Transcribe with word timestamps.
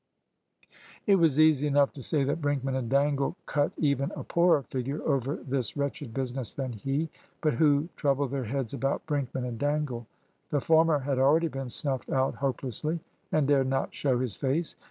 It 1.05 1.17
was 1.17 1.39
easy 1.39 1.67
enough 1.67 1.93
to 1.93 2.01
say 2.01 2.23
that 2.23 2.41
Brinkman 2.41 2.75
and 2.75 2.89
Dangle 2.89 3.35
cut 3.45 3.71
even 3.77 4.11
a 4.15 4.23
poorer 4.23 4.63
figure 4.63 4.99
over 5.03 5.35
this 5.47 5.77
wretched 5.77 6.11
business 6.11 6.55
than 6.55 6.73
he. 6.73 7.11
But 7.39 7.53
who 7.53 7.87
troubled 7.95 8.31
their 8.31 8.45
heads 8.45 8.73
about 8.73 9.05
Brinkman 9.05 9.45
and 9.45 9.59
Dangle? 9.59 10.07
The 10.49 10.59
former 10.59 10.97
had 10.97 11.19
already 11.19 11.49
been 11.49 11.69
snuffed 11.69 12.09
out 12.09 12.33
hopelessly, 12.33 12.99
and 13.31 13.47
dared 13.47 13.67
not 13.67 13.93
show 13.93 14.17
his 14.17 14.35
face. 14.35 14.75